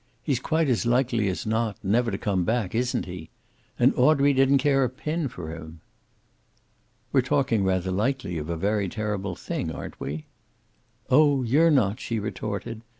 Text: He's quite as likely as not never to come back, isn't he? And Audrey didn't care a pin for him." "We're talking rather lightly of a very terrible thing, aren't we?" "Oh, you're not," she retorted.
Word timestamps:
He's 0.23 0.39
quite 0.39 0.67
as 0.67 0.87
likely 0.87 1.27
as 1.27 1.45
not 1.45 1.77
never 1.83 2.09
to 2.09 2.17
come 2.17 2.43
back, 2.43 2.73
isn't 2.73 3.05
he? 3.05 3.29
And 3.77 3.93
Audrey 3.95 4.33
didn't 4.33 4.57
care 4.57 4.83
a 4.83 4.89
pin 4.89 5.27
for 5.27 5.49
him." 5.53 5.79
"We're 7.11 7.21
talking 7.21 7.63
rather 7.63 7.91
lightly 7.91 8.39
of 8.39 8.49
a 8.49 8.57
very 8.57 8.89
terrible 8.89 9.35
thing, 9.35 9.71
aren't 9.71 9.99
we?" 9.99 10.25
"Oh, 11.11 11.43
you're 11.43 11.69
not," 11.69 11.99
she 11.99 12.17
retorted. 12.17 12.81